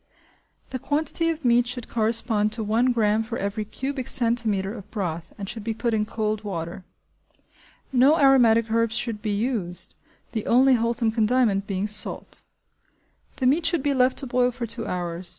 The 0.71 0.79
quantity 0.79 1.29
of 1.29 1.45
meat 1.45 1.67
should 1.67 1.87
correspond 1.87 2.51
to 2.53 2.63
1 2.63 2.91
gramme 2.91 3.21
for 3.21 3.37
every 3.37 3.63
cubic 3.63 4.07
centimetre 4.07 4.73
of 4.73 4.89
broth 4.89 5.31
and 5.37 5.47
should 5.47 5.63
be 5.63 5.75
put 5.75 5.93
in 5.93 6.07
cold 6.07 6.43
water. 6.43 6.83
No 7.93 8.17
aromatic 8.17 8.71
herbs 8.71 8.97
should 8.97 9.21
be 9.21 9.29
used, 9.29 9.93
the 10.31 10.47
only 10.47 10.73
wholesome 10.73 11.11
condiment 11.11 11.67
being 11.67 11.87
salt. 11.87 12.41
The 13.35 13.45
meat 13.45 13.67
should 13.67 13.83
be 13.83 13.93
left 13.93 14.17
to 14.17 14.25
boil 14.25 14.49
for 14.49 14.65
two 14.65 14.87
hours. 14.87 15.29